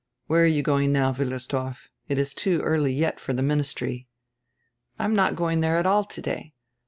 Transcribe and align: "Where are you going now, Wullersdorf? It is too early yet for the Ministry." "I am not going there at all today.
"Where 0.25 0.41
are 0.41 0.47
you 0.47 0.63
going 0.63 0.91
now, 0.91 1.13
Wullersdorf? 1.13 1.77
It 2.07 2.17
is 2.17 2.33
too 2.33 2.59
early 2.61 2.91
yet 2.91 3.19
for 3.19 3.33
the 3.33 3.43
Ministry." 3.43 4.07
"I 4.97 5.05
am 5.05 5.13
not 5.13 5.35
going 5.35 5.61
there 5.61 5.77
at 5.77 5.85
all 5.85 6.05
today. 6.05 6.55